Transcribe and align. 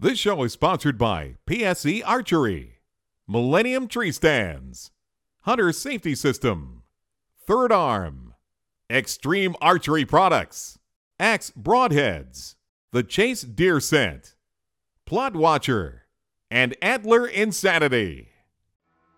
This 0.00 0.16
show 0.16 0.44
is 0.44 0.52
sponsored 0.52 0.96
by 0.96 1.34
PSE 1.48 2.04
Archery, 2.06 2.74
Millennium 3.26 3.88
Tree 3.88 4.12
Stands, 4.12 4.92
Hunter 5.40 5.72
Safety 5.72 6.14
System, 6.14 6.84
Third 7.44 7.72
Arm, 7.72 8.34
Extreme 8.88 9.56
Archery 9.60 10.04
Products, 10.04 10.78
Axe 11.18 11.50
Broadheads, 11.50 12.54
The 12.92 13.02
Chase 13.02 13.42
Deer 13.42 13.80
Scent, 13.80 14.36
Plot 15.04 15.34
Watcher, 15.34 16.02
and 16.48 16.76
Antler 16.80 17.26
Insanity. 17.26 18.28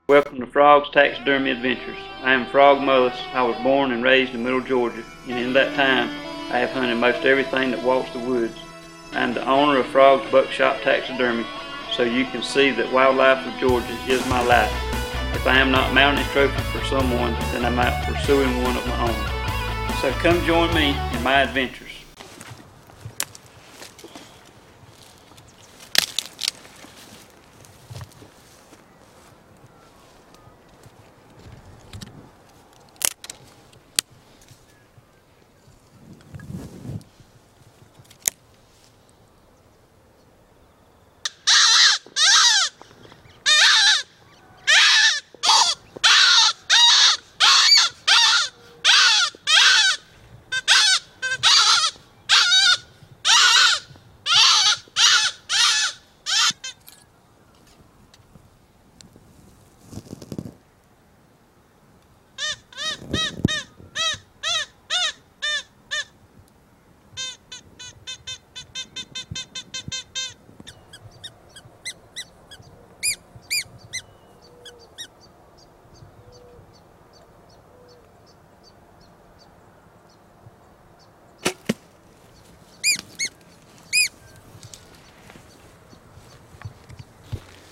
Welcome 0.09 0.41
to 0.41 0.47
Frog's 0.47 0.89
Taxidermy 0.93 1.51
Adventures. 1.51 1.99
I 2.23 2.33
am 2.33 2.47
Frog 2.47 2.79
Mullis. 2.79 3.21
I 3.35 3.43
was 3.43 3.63
born 3.63 3.93
and 3.93 4.03
raised 4.03 4.35
in 4.35 4.43
Middle 4.43 4.63
Georgia, 4.63 5.05
and 5.29 5.39
in 5.39 5.53
that 5.53 5.77
time, 5.77 6.09
I 6.51 6.59
have 6.59 6.71
hunted 6.71 6.97
most 6.97 7.27
everything 7.27 7.71
that 7.73 7.83
walks 7.83 8.11
the 8.15 8.21
woods. 8.21 8.57
I 9.13 9.23
am 9.23 9.35
the 9.35 9.45
owner 9.45 9.81
of 9.81 9.87
Frog's 9.87 10.31
Buckshot 10.31 10.83
Taxidermy, 10.83 11.45
so 11.91 12.05
you 12.05 12.25
can 12.27 12.45
see 12.45 12.71
that 12.71 12.93
wildlife 12.93 13.45
of 13.45 13.59
Georgia 13.59 13.99
is 14.07 14.25
my 14.29 14.41
life. 14.45 14.73
If 15.35 15.49
I 15.49 15.59
am 15.59 15.73
not 15.73 15.93
mounting 15.93 16.25
a 16.25 16.29
trophy 16.29 16.63
for 16.71 16.85
someone, 16.85 17.33
then 17.51 17.65
I'm 17.65 17.79
out 17.81 18.07
pursuing 18.07 18.63
one 18.63 18.77
of 18.77 18.87
my 18.87 19.09
own. 19.09 19.97
So 20.01 20.13
come 20.21 20.41
join 20.47 20.73
me 20.75 20.91
in 21.13 21.23
my 21.25 21.43
adventures. 21.43 21.90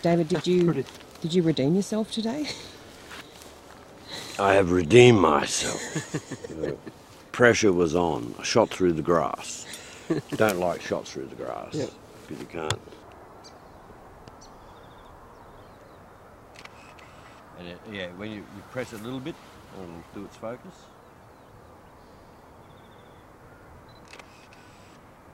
David, 0.09 0.29
did 0.29 0.47
you 0.47 0.85
did 1.21 1.35
you 1.35 1.43
redeem 1.43 1.75
yourself 1.75 2.11
today? 2.11 2.47
I 4.39 4.55
have 4.55 4.71
redeemed 4.71 5.21
myself. 5.21 5.79
The 6.49 6.79
Pressure 7.31 7.75
was 7.75 7.95
on. 7.95 8.35
I 8.39 8.43
shot 8.43 8.71
through 8.71 8.95
the 8.95 9.03
grass. 9.03 9.67
Don't 10.37 10.59
like 10.61 10.81
shots 10.81 11.13
through 11.13 11.27
the 11.27 11.35
grass 11.35 11.75
Yep. 11.75 11.91
because 12.27 12.41
you 12.41 12.47
can't. 12.47 12.81
And 17.59 17.69
it, 17.69 17.79
yeah, 17.93 18.07
when 18.17 18.31
you, 18.31 18.37
you 18.39 18.63
press 18.73 18.95
it 18.95 19.01
a 19.01 19.05
little 19.05 19.21
bit, 19.21 19.35
it'll 19.75 20.05
do 20.15 20.25
its 20.25 20.39
focus. 20.39 20.75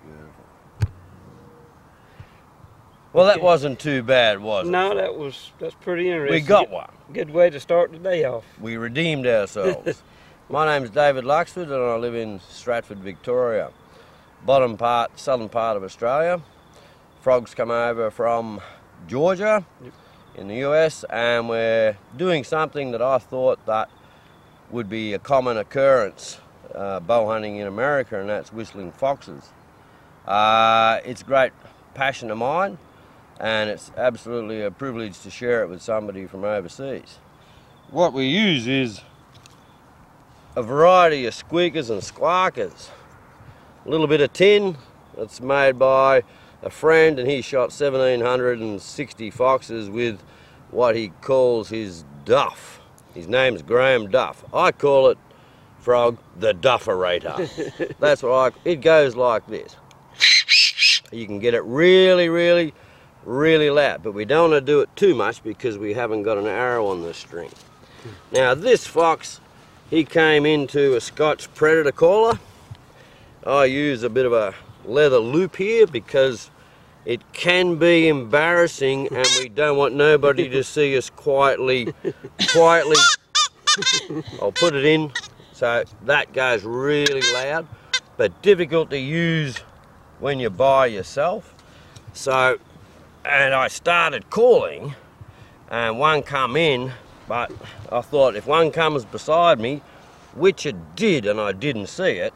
Beautiful. 0.05 0.44
Well, 3.15 3.27
that 3.27 3.41
wasn't 3.41 3.79
too 3.79 4.03
bad, 4.03 4.41
was 4.41 4.67
it? 4.67 4.73
No, 4.73 4.93
that 4.97 5.17
was 5.17 5.53
that's 5.61 5.77
pretty 5.77 6.11
interesting. 6.11 6.35
We 6.35 6.41
got 6.41 6.69
one. 6.69 6.91
Good 7.13 7.31
way 7.31 7.49
to 7.49 7.61
start 7.61 7.93
the 7.93 7.99
day 7.99 8.25
off. 8.25 8.45
We 8.61 8.77
redeemed 8.77 9.25
ourselves. 9.25 10.03
My 10.49 10.67
name 10.67 10.83
is 10.83 10.91
David 10.91 11.23
Luxford 11.23 11.73
and 11.73 11.75
I 11.75 11.95
live 11.95 12.17
in 12.17 12.41
Stratford, 12.51 12.99
Victoria. 12.99 13.71
Bottom 14.45 14.77
part, 14.77 15.17
southern 15.17 15.49
part 15.49 15.77
of 15.77 15.85
Australia. 15.85 16.41
Frogs 17.21 17.55
come 17.55 17.71
over 17.71 18.11
from 18.11 18.61
Georgia 19.07 19.65
in 20.35 20.49
the 20.49 20.57
US 20.69 21.05
and 21.09 21.49
we're 21.49 21.97
doing 22.17 22.43
something 22.43 22.91
that 22.91 23.01
I 23.01 23.19
thought 23.19 23.65
that 23.67 23.91
would 24.71 24.89
be 24.91 25.13
a 25.13 25.21
common 25.21 25.57
occurrence 25.57 26.41
uh, 26.75 26.99
bow 26.99 27.29
hunting 27.29 27.59
in 27.59 27.69
America 27.69 28.19
and 28.19 28.29
that's 28.29 28.53
whistling 28.53 28.91
foxes. 28.91 29.51
Uh, 30.27 30.99
it's 31.05 31.23
a 31.23 31.25
great 31.25 31.53
passion 31.95 32.33
of 32.33 32.39
mine 32.39 32.77
and 33.41 33.71
it's 33.71 33.91
absolutely 33.97 34.63
a 34.63 34.71
privilege 34.71 35.21
to 35.21 35.31
share 35.31 35.63
it 35.63 35.69
with 35.69 35.83
somebody 35.83 36.27
from 36.27 36.45
overseas. 36.45 37.19
What 37.91 38.13
we 38.13 38.27
use 38.27 38.67
is 38.67 39.01
a 40.57 40.63
variety 40.63 41.27
of 41.27 41.35
squeakers 41.35 41.91
and 41.91 42.01
squawkers. 42.01 42.91
A 43.85 43.89
little 43.89 44.07
bit 44.07 44.21
of 44.21 44.33
tin 44.33 44.77
that's 45.17 45.41
made 45.41 45.79
by 45.79 46.23
a 46.63 46.71
friend, 46.71 47.19
and 47.19 47.29
he 47.31 47.43
shot 47.43 47.71
1,760 47.71 49.31
foxes 49.31 49.91
with 49.91 50.21
what 50.71 50.97
he 50.97 51.09
calls 51.21 51.69
his 51.69 52.05
duff. 52.25 52.81
His 53.15 53.29
name's 53.29 53.63
Graham 53.63 54.11
Duff. 54.11 54.45
I 54.53 54.73
call 54.73 55.09
it, 55.09 55.19
Frog, 55.79 56.19
the 56.37 56.53
Dufferator. 56.53 57.95
that's 58.01 58.23
what 58.23 58.55
I. 58.55 58.69
It 58.69 58.81
goes 58.81 59.15
like 59.15 59.47
this. 59.47 59.77
You 61.13 61.27
can 61.27 61.39
get 61.39 61.55
it 61.55 61.63
really, 61.63 62.29
really, 62.29 62.75
really 63.25 63.71
loud, 63.71 64.03
but 64.03 64.13
we 64.13 64.25
don't 64.25 64.51
want 64.51 64.65
to 64.65 64.73
do 64.73 64.81
it 64.81 64.95
too 64.97 65.15
much 65.15 65.43
because 65.43 65.79
we 65.79 65.95
haven't 65.95 66.23
got 66.23 66.39
an 66.39 66.47
arrow 66.47 66.87
on 66.87 67.03
the 67.03 67.15
string. 67.15 67.51
Now 68.33 68.55
this 68.55 68.87
fox, 68.87 69.41
he 69.91 70.05
came 70.05 70.45
into 70.47 70.95
a 70.95 71.01
Scotch 71.01 71.53
Predator 71.55 71.93
caller. 71.93 72.39
I 73.47 73.67
use 73.67 74.03
a 74.03 74.11
bit 74.11 74.27
of 74.27 74.33
a 74.33 74.55
leather 74.85 75.19
loop 75.19 75.57
here 75.57 75.87
because 75.87 76.51
it 77.05 77.21
can 77.33 77.77
be 77.77 78.09
embarrassing 78.09 79.09
and 79.09 79.27
we 79.39 79.49
don't 79.49 79.77
want 79.77 79.95
nobody 79.95 80.49
to 80.49 80.65
see 80.65 80.97
us 80.97 81.11
quietly, 81.11 81.95
quietly. 82.53 82.97
I'll 84.41 84.53
put 84.53 84.75
it 84.75 84.85
in 84.85 85.13
so 85.55 85.85
that 86.03 86.33
goes 86.33 86.65
really 86.65 87.21
loud, 87.33 87.67
but 88.17 88.43
difficult 88.43 88.91
to 88.91 88.99
use 88.99 89.59
when 90.19 90.41
you're 90.41 90.51
by 90.51 90.87
yourself. 90.87 91.55
So, 92.13 92.59
and 93.25 93.55
I 93.55 93.69
started 93.69 94.31
calling 94.31 94.95
and 95.71 95.99
one 95.99 96.23
come 96.23 96.57
in, 96.57 96.93
but 97.27 97.51
I 97.91 98.01
thought 98.01 98.37
if 98.37 98.47
one 98.47 98.71
comes 98.71 99.05
beside 99.05 99.59
me, 99.59 99.83
which 100.35 100.67
it 100.67 100.97
did 100.97 101.27
and 101.27 101.41
I 101.41 101.53
didn't 101.53 101.87
see 101.87 102.11
it, 102.11 102.35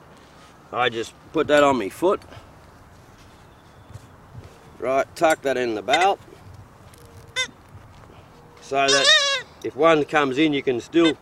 I 0.72 0.88
just 0.88 1.15
put 1.32 1.47
that 1.48 1.62
on 1.62 1.78
my 1.78 1.88
foot. 1.88 2.21
Right, 4.78 5.06
tuck 5.16 5.43
that 5.43 5.56
in 5.56 5.75
the 5.75 5.82
belt. 5.82 6.21
So 8.60 8.87
that 8.87 9.06
if 9.65 9.75
one 9.75 10.04
comes 10.04 10.38
in, 10.38 10.53
you 10.53 10.62
can 10.62 10.81
still 10.81 11.16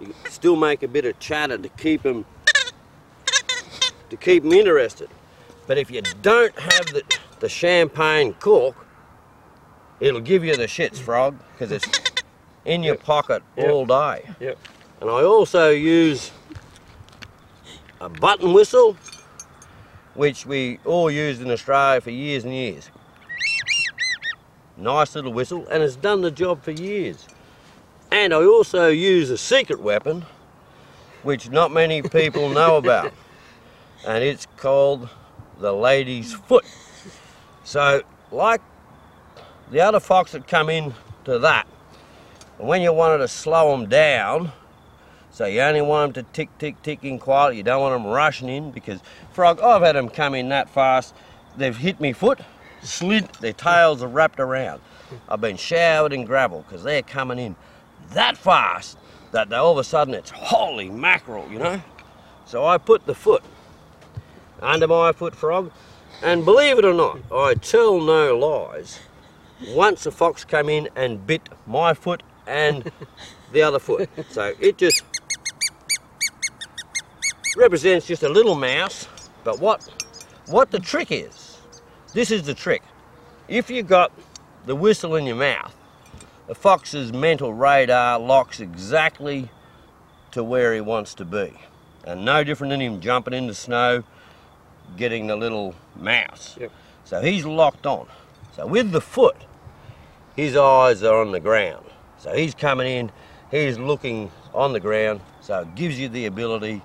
you 0.00 0.06
can 0.06 0.14
still 0.30 0.56
make 0.56 0.82
a 0.82 0.88
bit 0.88 1.04
of 1.04 1.18
chatter 1.18 1.58
to 1.58 1.68
keep 1.70 2.02
them 2.02 2.24
to 4.08 4.16
keep 4.16 4.42
them 4.42 4.52
interested. 4.52 5.10
But 5.66 5.78
if 5.78 5.90
you 5.90 6.00
don't 6.22 6.56
have 6.58 6.86
the, 6.86 7.02
the 7.40 7.48
champagne 7.48 8.34
cork, 8.34 8.74
it'll 10.00 10.20
give 10.20 10.44
you 10.44 10.56
the 10.56 10.66
shits, 10.66 10.98
frog, 10.98 11.38
because 11.52 11.72
it's 11.72 11.86
in 12.64 12.82
your 12.82 12.96
pocket 12.96 13.42
Yep. 13.56 13.70
all 13.70 13.86
day. 13.86 14.28
Yep. 14.40 14.58
And 15.00 15.10
I 15.10 15.22
also 15.22 15.70
use 15.70 16.30
a 18.00 18.08
button 18.08 18.52
whistle, 18.52 18.96
which 20.14 20.46
we 20.46 20.78
all 20.84 21.10
used 21.10 21.42
in 21.42 21.50
Australia 21.50 22.00
for 22.00 22.10
years 22.10 22.44
and 22.44 22.54
years. 22.54 22.90
Nice 24.76 25.14
little 25.14 25.32
whistle, 25.32 25.66
and 25.68 25.82
it's 25.82 25.96
done 25.96 26.20
the 26.22 26.30
job 26.30 26.62
for 26.62 26.70
years. 26.70 27.26
And 28.10 28.32
I 28.32 28.44
also 28.44 28.88
use 28.88 29.30
a 29.30 29.38
secret 29.38 29.80
weapon, 29.80 30.24
which 31.22 31.50
not 31.50 31.72
many 31.72 32.02
people 32.02 32.48
know 32.50 32.76
about, 32.76 33.12
and 34.06 34.22
it's 34.22 34.46
called 34.56 35.08
the 35.58 35.72
lady's 35.72 36.34
foot. 36.34 36.64
So, 37.66 38.02
like 38.30 38.60
the 39.72 39.80
other 39.80 39.98
fox 39.98 40.30
that 40.32 40.46
come 40.46 40.70
in 40.70 40.94
to 41.24 41.40
that, 41.40 41.66
when 42.58 42.80
you 42.80 42.92
wanted 42.92 43.18
to 43.18 43.28
slow 43.28 43.76
them 43.76 43.88
down, 43.88 44.52
so 45.32 45.46
you 45.46 45.60
only 45.60 45.82
want 45.82 46.14
them 46.14 46.24
to 46.24 46.32
tick, 46.32 46.48
tick, 46.58 46.80
tick 46.82 47.02
in 47.02 47.18
quietly. 47.18 47.56
You 47.56 47.64
don't 47.64 47.80
want 47.80 48.00
them 48.00 48.10
rushing 48.10 48.48
in 48.48 48.70
because 48.70 49.00
frog. 49.32 49.60
I've 49.60 49.82
had 49.82 49.96
them 49.96 50.08
come 50.08 50.34
in 50.34 50.48
that 50.50 50.70
fast 50.70 51.12
they've 51.56 51.76
hit 51.76 52.00
me 52.00 52.12
foot, 52.12 52.38
slid, 52.82 53.24
their 53.40 53.52
tails 53.52 54.00
are 54.00 54.08
wrapped 54.08 54.38
around. 54.38 54.80
I've 55.28 55.40
been 55.40 55.56
showered 55.56 56.12
in 56.12 56.24
gravel 56.24 56.62
because 56.62 56.84
they're 56.84 57.02
coming 57.02 57.40
in 57.40 57.56
that 58.10 58.36
fast 58.36 58.96
that 59.32 59.48
they, 59.48 59.56
all 59.56 59.72
of 59.72 59.78
a 59.78 59.84
sudden 59.84 60.14
it's 60.14 60.30
holy 60.30 60.88
mackerel, 60.88 61.50
you 61.50 61.58
know. 61.58 61.82
So 62.44 62.64
I 62.64 62.78
put 62.78 63.06
the 63.06 63.14
foot 63.14 63.42
under 64.62 64.86
my 64.86 65.10
foot 65.10 65.34
frog, 65.34 65.72
and 66.22 66.44
believe 66.44 66.78
it 66.78 66.84
or 66.84 66.94
not, 66.94 67.18
I 67.32 67.54
tell 67.54 68.00
no 68.00 68.36
lies. 68.36 69.00
Once 69.68 70.04
a 70.06 70.10
fox 70.10 70.44
came 70.44 70.68
in 70.68 70.88
and 70.94 71.26
bit 71.26 71.48
my 71.66 71.94
foot 71.94 72.22
and 72.46 72.90
the 73.52 73.62
other 73.62 73.78
foot, 73.78 74.08
so 74.30 74.52
it 74.60 74.76
just 74.78 75.02
represents 77.56 78.06
just 78.06 78.22
a 78.22 78.28
little 78.28 78.54
mouse. 78.54 79.08
But 79.44 79.60
what 79.60 79.88
what 80.48 80.70
the 80.70 80.78
trick 80.78 81.10
is, 81.10 81.58
this 82.12 82.30
is 82.30 82.42
the 82.42 82.54
trick. 82.54 82.82
If 83.48 83.70
you've 83.70 83.88
got 83.88 84.12
the 84.66 84.76
whistle 84.76 85.16
in 85.16 85.24
your 85.24 85.36
mouth, 85.36 85.74
the 86.46 86.54
fox's 86.54 87.12
mental 87.12 87.54
radar 87.54 88.18
locks 88.18 88.60
exactly 88.60 89.50
to 90.32 90.44
where 90.44 90.74
he 90.74 90.80
wants 90.80 91.14
to 91.14 91.24
be. 91.24 91.54
And 92.04 92.24
no 92.24 92.44
different 92.44 92.70
than 92.70 92.80
him 92.80 93.00
jumping 93.00 93.34
in 93.34 93.46
the 93.46 93.54
snow, 93.54 94.04
getting 94.96 95.26
the 95.26 95.36
little 95.36 95.74
mouse. 95.96 96.56
Yep. 96.60 96.70
So 97.04 97.20
he's 97.20 97.44
locked 97.44 97.86
on. 97.86 98.06
So 98.54 98.66
with 98.66 98.90
the 98.90 99.00
foot, 99.00 99.36
his 100.34 100.56
eyes 100.56 101.02
are 101.02 101.20
on 101.20 101.32
the 101.32 101.40
ground. 101.40 101.84
So 102.18 102.34
he's 102.34 102.54
coming 102.54 102.86
in, 102.86 103.12
he's 103.50 103.78
looking 103.78 104.30
on 104.54 104.72
the 104.72 104.80
ground, 104.80 105.20
so 105.40 105.60
it 105.60 105.74
gives 105.74 105.98
you 105.98 106.08
the 106.08 106.26
ability 106.26 106.82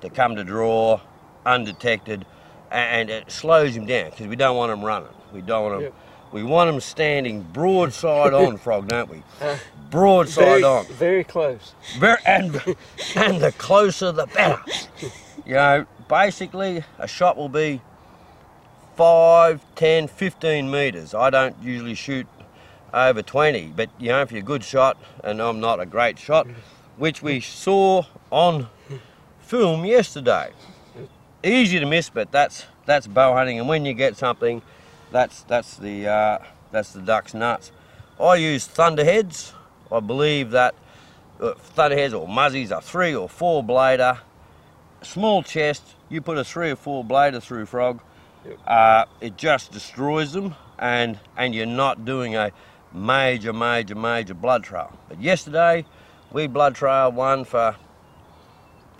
to 0.00 0.10
come 0.10 0.36
to 0.36 0.44
draw 0.44 1.00
undetected 1.44 2.24
and 2.70 3.10
it 3.10 3.30
slows 3.30 3.76
him 3.76 3.86
down 3.86 4.10
because 4.10 4.26
we 4.26 4.36
don't 4.36 4.56
want 4.56 4.72
him 4.72 4.84
running. 4.84 5.08
We 5.32 5.40
don't 5.40 5.62
want 5.64 5.74
him. 5.76 5.82
Yep. 5.82 5.94
We 6.32 6.42
want 6.44 6.70
him 6.70 6.80
standing 6.80 7.42
broadside 7.42 8.32
on, 8.32 8.56
frog, 8.58 8.88
don't 8.88 9.10
we? 9.10 9.22
Uh, 9.40 9.56
Broadside 9.90 10.44
very, 10.44 10.62
on. 10.62 10.86
very 10.86 11.24
close. 11.24 11.74
Very, 11.98 12.18
and, 12.24 12.54
and 13.16 13.40
the 13.40 13.52
closer 13.58 14.12
the 14.12 14.26
better. 14.26 14.62
You 15.44 15.54
know, 15.54 15.86
basically, 16.10 16.84
a 16.98 17.08
shot 17.08 17.36
will 17.38 17.48
be 17.48 17.80
5, 18.96 19.64
10, 19.76 20.08
15 20.08 20.70
metres. 20.70 21.14
I 21.14 21.30
don't 21.30 21.56
usually 21.62 21.94
shoot 21.94 22.26
over 22.92 23.22
20, 23.22 23.72
but 23.76 23.88
you 23.98 24.08
know, 24.08 24.20
if 24.20 24.32
you're 24.32 24.40
a 24.40 24.44
good 24.44 24.64
shot, 24.64 24.98
and 25.22 25.40
I'm 25.40 25.60
not 25.60 25.80
a 25.80 25.86
great 25.86 26.18
shot, 26.18 26.48
which 26.98 27.22
we 27.22 27.40
saw 27.40 28.02
on 28.30 28.68
film 29.40 29.86
yesterday. 29.86 30.50
Easy 31.42 31.78
to 31.78 31.86
miss, 31.86 32.10
but 32.10 32.30
that's 32.30 32.66
that's 32.84 33.06
bow 33.06 33.32
hunting, 33.32 33.58
and 33.58 33.68
when 33.68 33.86
you 33.86 33.94
get 33.94 34.16
something, 34.16 34.60
that's 35.10 35.44
that's 35.44 35.76
the 35.76 36.06
uh, 36.06 36.38
that's 36.70 36.92
the 36.92 37.00
duck's 37.00 37.32
nuts. 37.32 37.72
I 38.20 38.34
use 38.34 38.66
thunderheads. 38.66 39.54
I 39.90 40.00
believe 40.00 40.50
that 40.50 40.74
uh, 41.40 41.54
thunderheads 41.54 42.12
or 42.12 42.28
muzzies 42.28 42.70
are 42.70 42.82
three 42.82 43.14
or 43.14 43.28
four 43.28 43.64
blader, 43.64 44.18
small 45.02 45.42
chest. 45.42 45.82
You 46.08 46.20
put 46.20 46.38
a 46.38 46.44
three 46.44 46.70
or 46.70 46.76
four 46.76 47.04
blader 47.04 47.42
through 47.42 47.66
frog, 47.66 48.00
uh, 48.66 49.04
it 49.20 49.36
just 49.36 49.72
destroys 49.72 50.32
them, 50.32 50.54
and 50.78 51.18
and 51.36 51.54
you're 51.54 51.66
not 51.66 52.04
doing 52.04 52.36
a 52.36 52.52
major, 52.92 53.52
major, 53.52 53.94
major 53.94 54.34
blood 54.34 54.64
trail. 54.64 54.92
But 55.08 55.20
yesterday, 55.20 55.84
we 56.32 56.46
blood 56.46 56.74
trailed 56.74 57.14
one 57.14 57.44
for 57.44 57.76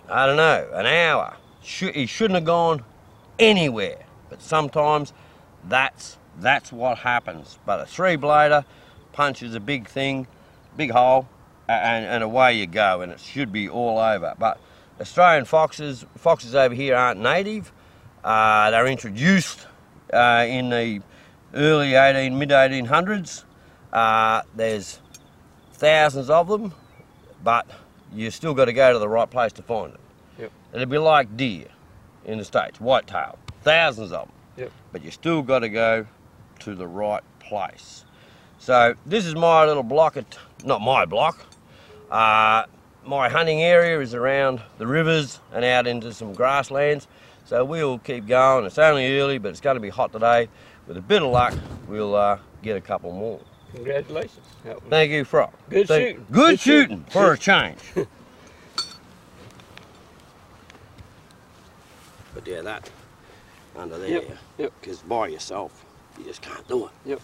I 0.09 0.25
don't 0.25 0.37
know 0.37 0.69
an 0.73 0.85
hour. 0.85 1.35
Should, 1.63 1.95
he 1.95 2.05
shouldn't 2.05 2.35
have 2.35 2.45
gone 2.45 2.83
anywhere, 3.39 4.05
but 4.29 4.41
sometimes 4.41 5.13
that's 5.67 6.17
that's 6.39 6.71
what 6.71 6.99
happens. 6.99 7.59
But 7.65 7.81
a 7.81 7.85
three 7.85 8.17
blader 8.17 8.65
punches 9.13 9.55
a 9.55 9.59
big 9.59 9.87
thing, 9.87 10.27
big 10.77 10.91
hole, 10.91 11.27
and, 11.67 12.05
and 12.05 12.23
away 12.23 12.53
you 12.53 12.67
go, 12.67 13.01
and 13.01 13.11
it 13.11 13.19
should 13.19 13.51
be 13.51 13.69
all 13.69 13.99
over. 13.99 14.33
But 14.37 14.59
Australian 14.99 15.45
foxes, 15.45 16.05
foxes 16.17 16.55
over 16.55 16.75
here 16.75 16.95
aren't 16.95 17.19
native. 17.19 17.71
Uh, 18.23 18.69
they're 18.71 18.87
introduced 18.87 19.65
uh, 20.13 20.45
in 20.47 20.69
the 20.69 21.01
early 21.53 21.95
18, 21.95 22.37
mid 22.37 22.49
1800s. 22.49 23.43
Uh, 23.91 24.41
there's 24.55 24.99
thousands 25.73 26.29
of 26.29 26.47
them, 26.47 26.73
but 27.43 27.67
you 28.13 28.29
still 28.31 28.53
got 28.53 28.65
to 28.65 28.73
go 28.73 28.93
to 28.93 28.99
the 28.99 29.09
right 29.09 29.29
place 29.29 29.51
to 29.53 29.63
find 29.63 29.93
them. 29.93 30.01
Yep. 30.39 30.51
It'd 30.73 30.89
be 30.89 30.97
like 30.97 31.35
deer 31.35 31.67
in 32.25 32.37
the 32.37 32.45
States, 32.45 32.79
whitetail, 32.79 33.37
thousands 33.63 34.11
of 34.11 34.27
them. 34.27 34.35
Yep. 34.57 34.71
But 34.91 35.03
you 35.03 35.11
still 35.11 35.41
got 35.41 35.59
to 35.59 35.69
go 35.69 36.05
to 36.59 36.75
the 36.75 36.87
right 36.87 37.23
place. 37.39 38.05
So 38.59 38.93
this 39.05 39.25
is 39.25 39.33
my 39.35 39.65
little 39.65 39.83
block, 39.83 40.17
at, 40.17 40.37
not 40.63 40.81
my 40.81 41.05
block. 41.05 41.39
My 43.05 43.29
hunting 43.29 43.61
area 43.63 43.99
is 43.99 44.13
around 44.13 44.61
the 44.77 44.85
rivers 44.85 45.39
and 45.51 45.65
out 45.65 45.87
into 45.87 46.13
some 46.13 46.33
grasslands. 46.33 47.07
So 47.45 47.65
we'll 47.65 47.97
keep 47.99 48.27
going. 48.27 48.65
It's 48.65 48.77
only 48.77 49.19
early, 49.19 49.37
but 49.39 49.49
it's 49.49 49.59
going 49.61 49.75
to 49.75 49.79
be 49.81 49.89
hot 49.89 50.11
today. 50.13 50.47
With 50.87 50.97
a 50.97 51.01
bit 51.01 51.21
of 51.23 51.31
luck, 51.31 51.53
we'll 51.87 52.15
uh, 52.15 52.37
get 52.61 52.77
a 52.77 52.81
couple 52.81 53.11
more. 53.11 53.39
Congratulations. 53.73 54.45
Thank 54.89 55.11
you, 55.11 55.23
Frog. 55.25 55.51
Good 55.69 55.87
Thank- 55.87 56.07
shooting. 56.09 56.25
Good, 56.31 56.35
Good 56.51 56.59
shooting, 56.59 56.97
shooting. 56.97 57.11
for 57.11 57.31
a 57.33 57.37
change. 57.37 57.77
but 57.95 58.07
yeah, 62.45 62.61
that 62.61 62.89
under 63.75 63.97
there, 63.97 64.09
Yep, 64.09 64.29
yep. 64.57 64.73
because 64.81 64.99
by 64.99 65.27
yourself, 65.29 65.85
you 66.19 66.25
just 66.25 66.41
can't 66.41 66.67
do 66.67 66.85
it. 66.85 66.91
Yep. 67.05 67.21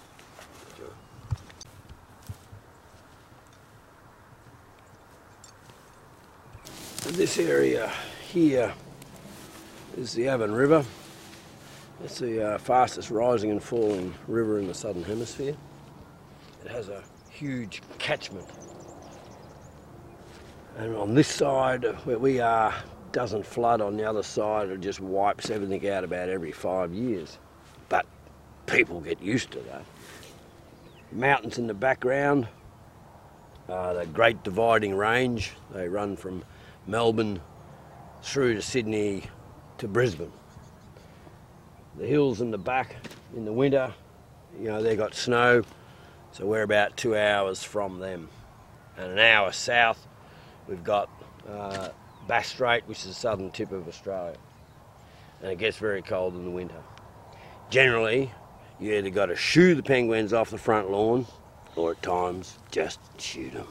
This 7.17 7.39
area 7.39 7.91
here 8.31 8.71
is 9.97 10.13
the 10.13 10.27
Avon 10.27 10.51
River. 10.51 10.85
It's 12.03 12.19
the 12.19 12.43
uh, 12.43 12.57
fastest 12.59 13.09
rising 13.09 13.49
and 13.49 13.61
falling 13.61 14.13
river 14.27 14.59
in 14.59 14.67
the 14.67 14.73
southern 14.75 15.03
hemisphere. 15.03 15.55
It 16.63 16.69
has 16.69 16.89
a 16.89 17.03
huge 17.31 17.81
catchment. 17.97 18.47
And 20.77 20.95
on 20.95 21.15
this 21.15 21.27
side 21.27 21.85
where 22.05 22.19
we 22.19 22.39
are, 22.39 22.71
doesn't 23.13 23.47
flood. 23.47 23.81
On 23.81 23.97
the 23.97 24.07
other 24.07 24.21
side, 24.21 24.69
it 24.69 24.79
just 24.81 24.99
wipes 24.99 25.49
everything 25.49 25.89
out 25.89 26.03
about 26.03 26.29
every 26.29 26.51
five 26.51 26.93
years. 26.93 27.39
But 27.89 28.05
people 28.67 29.01
get 29.01 29.19
used 29.24 29.50
to 29.53 29.59
that. 29.62 29.83
Mountains 31.12 31.57
in 31.57 31.65
the 31.65 31.74
background, 31.74 32.47
uh, 33.67 33.93
the 33.93 34.05
Great 34.05 34.43
Dividing 34.43 34.93
Range. 34.93 35.51
They 35.74 35.88
run 35.88 36.15
from 36.15 36.43
Melbourne 36.88 37.41
through 38.24 38.56
to 38.56 38.62
Sydney 38.62 39.24
to 39.77 39.88
Brisbane. 39.88 40.32
The 41.98 42.08
hills 42.08 42.39
in 42.41 42.51
the 42.51 42.58
back 42.58 42.96
in 43.36 43.44
the 43.44 43.51
winter, 43.51 43.94
you 44.58 44.70
know, 44.70 44.82
they 44.82 44.96
got 44.96 45.13
snow, 45.13 45.63
so 46.32 46.46
we're 46.46 46.63
about 46.63 46.96
two 46.96 47.15
hours 47.15 47.62
from 47.62 48.00
them. 48.00 48.29
And 48.98 49.12
an 49.12 49.20
hour 49.20 49.51
south, 49.51 50.08
we've 50.67 50.84
got 50.84 51.10
uh, 51.48 51.89
Bass 52.27 52.48
Strait, 52.48 52.88
which 52.88 53.00
is 53.00 53.06
the 53.06 53.13
southern 53.13 53.51
tip 53.51 53.72
of 53.72 53.88
Australia. 53.88 54.38
And 55.41 55.51
it 55.51 55.58
gets 55.58 55.77
very 55.77 56.01
cold 56.01 56.36
in 56.36 56.46
the 56.46 56.51
winter. 56.51 56.82
Generally, 57.70 58.32
you 58.79 58.94
either 58.94 59.10
got 59.10 59.27
to 59.27 59.36
shoo 59.36 59.75
the 59.75 59.84
penguins 59.84 60.34
off 60.34 60.50
the 60.50 60.58
front 60.58 60.89
lawn, 60.89 61.25
or 61.75 61.91
at 61.91 62.01
times 62.01 62.58
just 62.72 63.00
shoot 63.20 63.53
them. 63.53 63.67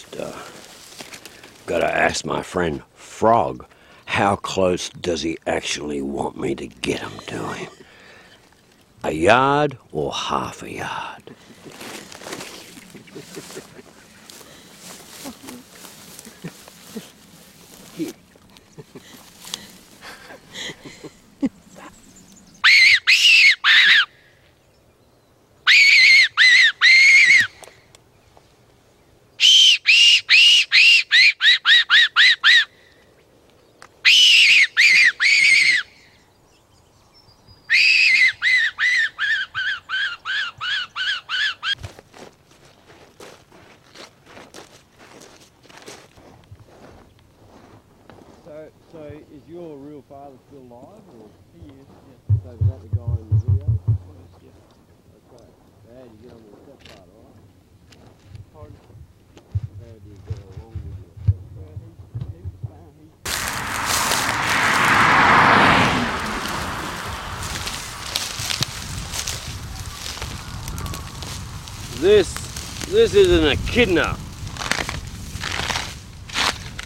Just 0.00 0.20
uh, 0.20 0.32
gotta 1.66 1.86
ask 1.86 2.24
my 2.24 2.42
friend 2.42 2.82
Frog, 2.94 3.66
how 4.06 4.36
close 4.36 4.88
does 4.88 5.22
he 5.22 5.36
actually 5.46 6.00
want 6.00 6.38
me 6.40 6.54
to 6.54 6.66
get 6.66 7.00
him 7.00 7.18
to 7.26 7.52
him? 7.52 7.70
A 9.04 9.12
yard 9.12 9.76
or 9.92 10.12
half 10.12 10.62
a 10.62 10.70
yard? 10.72 11.34
So, 48.44 48.68
so 48.90 48.98
is 49.32 49.42
your 49.48 49.76
real 49.76 50.02
father 50.08 50.36
still 50.48 50.62
alive, 50.62 51.02
or 51.20 51.28
he 51.54 51.60
is? 51.68 51.72
Yeah. 51.76 51.86
So 52.42 52.50
is 52.50 52.58
that 52.58 52.80
the 52.80 52.88
guy 52.96 53.14
in 53.20 53.28
the 53.28 53.36
video? 53.36 53.68
Yeah. 54.42 54.50
Okay. 55.30 55.46
So 55.84 55.88
how 55.94 56.02
did 56.02 56.10
you 56.10 56.18
get 56.22 56.32
on 56.32 56.40
with 56.42 56.50
the 56.50 56.60
stepfather, 56.64 57.14
right? 57.20 57.38
Pardon? 58.52 58.76
How 59.78 59.92
did 59.92 60.02
you 60.04 60.14
get 60.26 60.40
along 60.40 60.72
with 60.72 60.84
your 60.98 61.14
stepfather? 61.22 61.40
Well, 61.56 61.74
he, 61.78 61.90
he 62.26 62.42
was 62.42 62.56
fine. 62.66 62.96
He, 71.99 71.99
This, 72.10 72.86
this 72.86 73.14
isn't 73.14 73.44
a 73.44 73.52
echidna. 73.52 74.18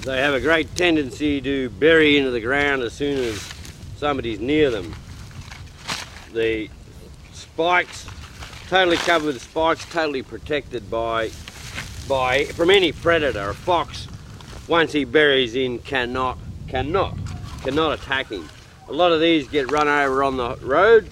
They 0.03 0.19
have 0.19 0.35
a 0.35 0.41
great 0.41 0.77
tendency 0.77 1.41
to 1.41 1.71
bury 1.71 2.19
into 2.19 2.31
the 2.31 2.43
ground 2.43 2.83
as 2.83 2.93
soon 2.93 3.17
as 3.17 3.41
somebody's 3.97 4.39
near 4.39 4.69
them. 4.69 4.95
The 6.35 6.69
spikes, 7.33 8.07
totally 8.69 8.99
covered 8.99 9.29
with 9.29 9.41
spikes, 9.41 9.87
totally 9.87 10.23
protected 10.23 10.91
by, 10.91 11.31
by 12.07 12.45
from 12.45 12.69
any 12.69 12.93
predator. 12.93 13.49
A 13.49 13.55
fox, 13.55 14.07
once 14.69 14.93
he 14.93 15.07
buries 15.07 15.55
in, 15.55 15.79
cannot, 15.79 16.37
cannot, 16.69 17.17
cannot 17.63 17.99
attack 17.99 18.29
him. 18.29 18.47
A 18.89 18.93
lot 18.93 19.11
of 19.11 19.21
these 19.21 19.49
get 19.49 19.71
run 19.71 19.89
over 19.89 20.23
on 20.23 20.37
the 20.37 20.57
road, 20.57 21.09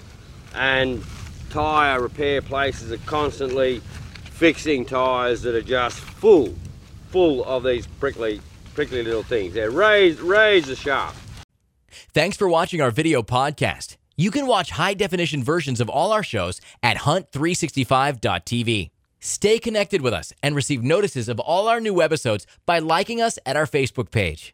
and 0.53 1.03
tyre 1.49 1.99
repair 1.99 2.43
places 2.43 2.91
are 2.91 2.97
constantly 3.07 3.81
fixing 4.33 4.83
tyres 4.83 5.41
that 5.43 5.55
are 5.55 5.61
just 5.61 5.99
full, 5.99 6.53
full 7.09 7.45
of 7.45 7.63
these 7.63 7.87
prickly, 7.87 8.41
prickly 8.73 9.03
little 9.03 9.23
things. 9.23 9.53
They're 9.53 9.71
razed, 9.71 10.19
razor 10.19 10.75
sharp. 10.75 11.15
Thanks 12.13 12.35
for 12.35 12.49
watching 12.49 12.81
our 12.81 12.91
video 12.91 13.21
podcast. 13.21 13.97
You 14.17 14.31
can 14.31 14.47
watch 14.47 14.71
high 14.71 14.95
definition 14.95 15.43
versions 15.43 15.79
of 15.79 15.89
all 15.89 16.11
our 16.11 16.23
shows 16.23 16.59
at 16.81 16.97
hunt365.tv. 16.97 18.89
Stay 19.19 19.59
connected 19.59 20.01
with 20.01 20.13
us 20.13 20.33
and 20.43 20.55
receive 20.55 20.83
notices 20.83 21.29
of 21.29 21.39
all 21.39 21.67
our 21.67 21.79
new 21.79 22.01
episodes 22.01 22.45
by 22.65 22.79
liking 22.79 23.21
us 23.21 23.39
at 23.45 23.55
our 23.55 23.65
Facebook 23.65 24.11
page. 24.11 24.53